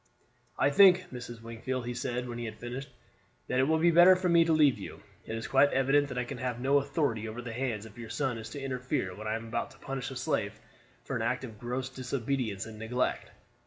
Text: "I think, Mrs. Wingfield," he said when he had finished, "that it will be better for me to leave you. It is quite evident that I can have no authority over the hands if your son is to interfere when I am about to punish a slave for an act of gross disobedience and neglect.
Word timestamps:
"I 0.57 0.71
think, 0.71 1.11
Mrs. 1.13 1.43
Wingfield," 1.43 1.85
he 1.85 1.93
said 1.93 2.27
when 2.27 2.39
he 2.39 2.45
had 2.45 2.57
finished, 2.57 2.89
"that 3.45 3.59
it 3.59 3.65
will 3.67 3.77
be 3.77 3.91
better 3.91 4.15
for 4.15 4.29
me 4.29 4.43
to 4.45 4.51
leave 4.51 4.79
you. 4.79 5.03
It 5.27 5.35
is 5.35 5.45
quite 5.45 5.71
evident 5.73 6.07
that 6.07 6.17
I 6.17 6.23
can 6.23 6.39
have 6.39 6.59
no 6.59 6.79
authority 6.79 7.27
over 7.27 7.39
the 7.39 7.53
hands 7.53 7.85
if 7.85 7.99
your 7.99 8.09
son 8.09 8.39
is 8.39 8.49
to 8.49 8.59
interfere 8.59 9.13
when 9.15 9.27
I 9.27 9.35
am 9.35 9.45
about 9.47 9.69
to 9.69 9.77
punish 9.77 10.09
a 10.09 10.15
slave 10.15 10.59
for 11.03 11.15
an 11.15 11.21
act 11.21 11.43
of 11.43 11.59
gross 11.59 11.87
disobedience 11.87 12.65
and 12.65 12.79
neglect. 12.79 13.29